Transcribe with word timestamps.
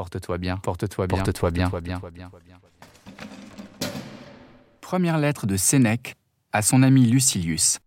Porte-toi 0.00 0.38
bien, 0.38 0.56
porte-toi 0.56 1.06
bien, 1.06 1.18
porte-toi 1.18 1.50
bien, 1.50 1.68
porte-toi 1.68 2.10
bien. 2.10 2.30
Première 4.80 5.18
lettre 5.18 5.46
de 5.46 5.58
Sénèque 5.58 6.16
à 6.54 6.62
son 6.62 6.82
ami 6.82 7.04
Lucilius. 7.04 7.80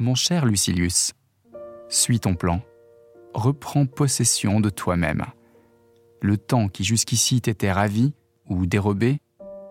Mon 0.00 0.14
cher 0.14 0.46
Lucilius, 0.46 1.12
suis 1.90 2.20
ton 2.20 2.34
plan, 2.34 2.62
reprends 3.34 3.84
possession 3.84 4.58
de 4.58 4.70
toi-même. 4.70 5.26
Le 6.22 6.38
temps 6.38 6.68
qui 6.68 6.84
jusqu'ici 6.84 7.42
t'était 7.42 7.70
ravi, 7.70 8.14
ou 8.48 8.64
dérobé, 8.64 9.20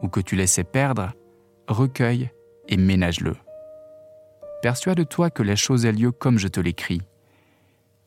ou 0.04 0.08
que 0.08 0.20
tu 0.20 0.36
laissais 0.36 0.64
perdre, 0.64 1.14
recueille 1.68 2.30
et 2.68 2.78
ménage-le. 2.78 3.38
Persuade-toi 4.62 5.32
que 5.32 5.42
la 5.42 5.56
chose 5.56 5.88
a 5.88 5.92
lieu 5.92 6.12
comme 6.12 6.38
je 6.38 6.48
te 6.48 6.60
l'écris. 6.60 7.02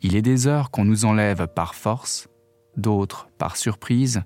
Il 0.00 0.14
est 0.14 0.22
des 0.22 0.46
heures 0.46 0.70
qu'on 0.70 0.84
nous 0.84 1.04
enlève 1.04 1.48
par 1.48 1.74
force, 1.74 2.28
d'autres 2.76 3.30
par 3.36 3.56
surprise, 3.56 4.22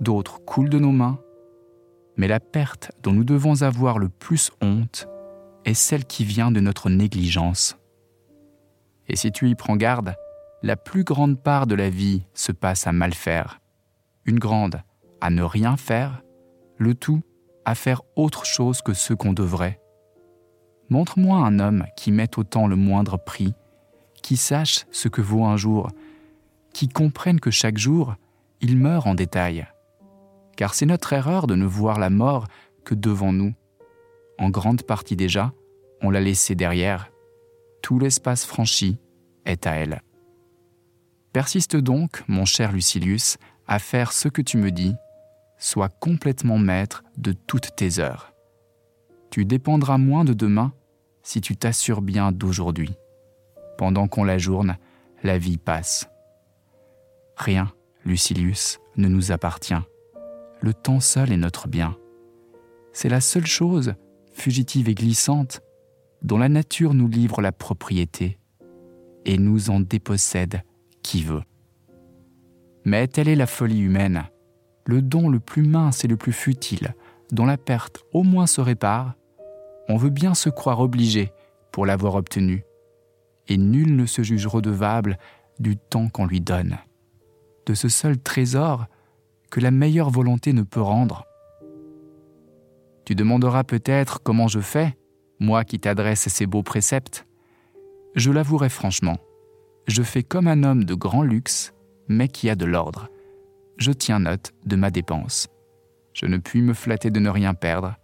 d'autres 0.00 0.42
coulent 0.42 0.70
de 0.70 0.78
nos 0.78 0.90
mains, 0.90 1.20
mais 2.16 2.28
la 2.28 2.40
perte 2.40 2.92
dont 3.02 3.12
nous 3.12 3.24
devons 3.24 3.60
avoir 3.60 3.98
le 3.98 4.08
plus 4.08 4.50
honte 4.62 5.06
est 5.66 5.74
celle 5.74 6.06
qui 6.06 6.24
vient 6.24 6.50
de 6.50 6.60
notre 6.60 6.88
négligence. 6.88 7.76
Et 9.08 9.16
si 9.16 9.32
tu 9.32 9.50
y 9.50 9.54
prends 9.54 9.76
garde, 9.76 10.14
la 10.62 10.76
plus 10.76 11.04
grande 11.04 11.42
part 11.42 11.66
de 11.66 11.74
la 11.74 11.90
vie 11.90 12.22
se 12.32 12.52
passe 12.52 12.86
à 12.86 12.92
mal 12.92 13.12
faire, 13.12 13.60
une 14.24 14.38
grande 14.38 14.80
à 15.20 15.30
ne 15.30 15.42
rien 15.42 15.76
faire, 15.76 16.22
le 16.78 16.94
tout 16.94 17.20
à 17.64 17.74
faire 17.74 18.02
autre 18.14 18.46
chose 18.46 18.80
que 18.80 18.94
ce 18.94 19.12
qu'on 19.12 19.32
devrait. 19.32 19.80
Montre-moi 20.88 21.38
un 21.38 21.58
homme 21.58 21.84
qui 21.96 22.12
mette 22.12 22.38
autant 22.38 22.68
le 22.68 22.76
moindre 22.76 23.16
prix, 23.16 23.54
qui 24.22 24.36
sache 24.36 24.86
ce 24.92 25.08
que 25.08 25.20
vaut 25.20 25.44
un 25.44 25.56
jour, 25.56 25.90
qui 26.72 26.88
comprenne 26.88 27.40
que 27.40 27.50
chaque 27.50 27.78
jour, 27.78 28.14
il 28.60 28.76
meurt 28.76 29.06
en 29.06 29.14
détail. 29.14 29.66
Car 30.56 30.74
c'est 30.74 30.86
notre 30.86 31.12
erreur 31.12 31.48
de 31.48 31.56
ne 31.56 31.66
voir 31.66 31.98
la 31.98 32.10
mort 32.10 32.46
que 32.84 32.94
devant 32.94 33.32
nous 33.32 33.52
en 34.38 34.50
grande 34.50 34.82
partie 34.82 35.16
déjà, 35.16 35.52
on 36.02 36.10
l'a 36.10 36.20
laissée 36.20 36.54
derrière. 36.54 37.10
Tout 37.82 37.98
l'espace 37.98 38.44
franchi 38.44 38.98
est 39.44 39.66
à 39.66 39.72
elle. 39.72 40.02
Persiste 41.32 41.76
donc, 41.76 42.22
mon 42.28 42.44
cher 42.44 42.72
Lucilius, 42.72 43.38
à 43.66 43.78
faire 43.78 44.12
ce 44.12 44.28
que 44.28 44.42
tu 44.42 44.56
me 44.56 44.70
dis, 44.70 44.94
sois 45.58 45.88
complètement 45.88 46.58
maître 46.58 47.04
de 47.16 47.32
toutes 47.32 47.76
tes 47.76 47.98
heures. 47.98 48.32
Tu 49.30 49.44
dépendras 49.44 49.98
moins 49.98 50.24
de 50.24 50.32
demain 50.32 50.72
si 51.22 51.40
tu 51.40 51.56
t'assures 51.56 52.02
bien 52.02 52.32
d'aujourd'hui. 52.32 52.94
Pendant 53.78 54.08
qu'on 54.08 54.24
l'ajourne, 54.24 54.76
la 55.22 55.38
vie 55.38 55.58
passe. 55.58 56.08
Rien, 57.36 57.72
Lucilius, 58.04 58.78
ne 58.96 59.08
nous 59.08 59.32
appartient. 59.32 59.74
Le 60.60 60.72
temps 60.72 61.00
seul 61.00 61.32
est 61.32 61.36
notre 61.36 61.68
bien. 61.68 61.96
C'est 62.92 63.08
la 63.10 63.20
seule 63.20 63.46
chose 63.46 63.94
fugitive 64.36 64.88
et 64.88 64.94
glissante, 64.94 65.62
dont 66.22 66.38
la 66.38 66.48
nature 66.48 66.94
nous 66.94 67.08
livre 67.08 67.40
la 67.40 67.52
propriété 67.52 68.38
et 69.24 69.38
nous 69.38 69.70
en 69.70 69.80
dépossède 69.80 70.62
qui 71.02 71.22
veut. 71.22 71.42
Mais 72.84 73.08
telle 73.08 73.28
est 73.28 73.36
la 73.36 73.46
folie 73.46 73.80
humaine, 73.80 74.24
le 74.84 75.02
don 75.02 75.28
le 75.28 75.40
plus 75.40 75.62
mince 75.62 76.04
et 76.04 76.08
le 76.08 76.16
plus 76.16 76.32
futile, 76.32 76.94
dont 77.32 77.46
la 77.46 77.56
perte 77.56 78.04
au 78.12 78.22
moins 78.22 78.46
se 78.46 78.60
répare, 78.60 79.14
on 79.88 79.96
veut 79.96 80.10
bien 80.10 80.34
se 80.34 80.48
croire 80.48 80.80
obligé 80.80 81.32
pour 81.72 81.86
l'avoir 81.86 82.14
obtenu, 82.14 82.64
et 83.48 83.56
nul 83.56 83.96
ne 83.96 84.06
se 84.06 84.22
juge 84.22 84.46
redevable 84.46 85.18
du 85.58 85.76
temps 85.76 86.08
qu'on 86.08 86.26
lui 86.26 86.40
donne, 86.40 86.78
de 87.66 87.74
ce 87.74 87.88
seul 87.88 88.18
trésor 88.18 88.86
que 89.50 89.60
la 89.60 89.70
meilleure 89.70 90.10
volonté 90.10 90.52
ne 90.52 90.62
peut 90.62 90.80
rendre 90.80 91.24
tu 93.06 93.14
demanderas 93.14 93.62
peut-être 93.62 94.20
comment 94.22 94.48
je 94.48 94.58
fais, 94.58 94.96
moi 95.38 95.64
qui 95.64 95.78
t'adresse 95.78 96.28
ces 96.28 96.44
beaux 96.44 96.64
préceptes. 96.64 97.24
Je 98.16 98.32
l'avouerai 98.32 98.68
franchement, 98.68 99.16
je 99.86 100.02
fais 100.02 100.24
comme 100.24 100.48
un 100.48 100.64
homme 100.64 100.82
de 100.82 100.94
grand 100.94 101.22
luxe, 101.22 101.72
mais 102.08 102.26
qui 102.26 102.50
a 102.50 102.56
de 102.56 102.64
l'ordre. 102.64 103.08
Je 103.78 103.92
tiens 103.92 104.18
note 104.18 104.52
de 104.64 104.74
ma 104.74 104.90
dépense. 104.90 105.48
Je 106.14 106.26
ne 106.26 106.38
puis 106.38 106.62
me 106.62 106.74
flatter 106.74 107.10
de 107.10 107.20
ne 107.20 107.30
rien 107.30 107.54
perdre, 107.54 107.94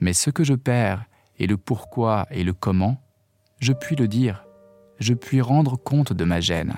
mais 0.00 0.14
ce 0.14 0.30
que 0.30 0.44
je 0.44 0.54
perds, 0.54 1.04
et 1.38 1.46
le 1.46 1.58
pourquoi 1.58 2.26
et 2.30 2.42
le 2.42 2.54
comment, 2.54 3.02
je 3.60 3.74
puis 3.74 3.96
le 3.96 4.08
dire, 4.08 4.46
je 4.98 5.12
puis 5.12 5.42
rendre 5.42 5.76
compte 5.76 6.14
de 6.14 6.24
ma 6.24 6.40
gêne. 6.40 6.76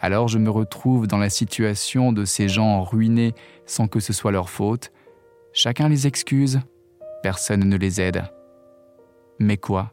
Alors 0.00 0.28
je 0.28 0.38
me 0.38 0.48
retrouve 0.48 1.06
dans 1.06 1.18
la 1.18 1.28
situation 1.28 2.10
de 2.10 2.24
ces 2.24 2.48
gens 2.48 2.82
ruinés 2.84 3.34
sans 3.66 3.86
que 3.86 4.00
ce 4.00 4.14
soit 4.14 4.32
leur 4.32 4.48
faute, 4.48 4.92
Chacun 5.52 5.88
les 5.88 6.06
excuse, 6.06 6.60
personne 7.22 7.64
ne 7.68 7.76
les 7.76 8.00
aide. 8.00 8.24
Mais 9.38 9.56
quoi? 9.56 9.92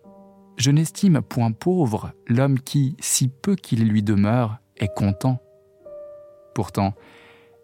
Je 0.58 0.72
n'estime 0.72 1.22
point 1.22 1.52
pauvre 1.52 2.12
l'homme 2.28 2.60
qui, 2.60 2.96
si 3.00 3.28
peu 3.28 3.56
qu'il 3.56 3.88
lui 3.88 4.04
demeure, 4.04 4.58
est 4.78 4.94
content. 4.94 5.40
Pourtant, 6.54 6.94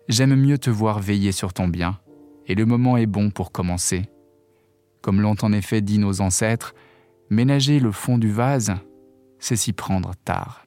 j'aime 0.07 0.35
mieux 0.35 0.57
te 0.57 0.69
voir 0.69 0.99
veiller 0.99 1.31
sur 1.31 1.53
ton 1.53 1.67
bien, 1.67 1.99
et 2.47 2.55
le 2.55 2.65
moment 2.65 2.97
est 2.97 3.05
bon 3.05 3.29
pour 3.29 3.51
commencer. 3.51 4.09
Comme 5.01 5.21
l'ont 5.21 5.37
en 5.41 5.53
effet 5.53 5.81
dit 5.81 5.99
nos 5.99 6.21
ancêtres, 6.21 6.75
ménager 7.29 7.79
le 7.79 7.91
fond 7.91 8.17
du 8.17 8.31
vase, 8.31 8.73
c'est 9.39 9.55
s'y 9.55 9.73
prendre 9.73 10.13
tard. 10.25 10.65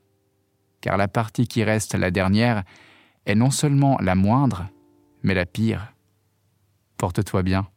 Car 0.81 0.97
la 0.97 1.09
partie 1.09 1.47
qui 1.47 1.63
reste 1.63 1.95
la 1.95 2.11
dernière 2.11 2.65
est 3.27 3.35
non 3.35 3.51
seulement 3.51 3.99
la 4.01 4.15
moindre, 4.15 4.67
mais 5.23 5.35
la 5.35 5.47
pire. 5.47 5.94
Porte-toi 6.97 7.43
bien. 7.43 7.69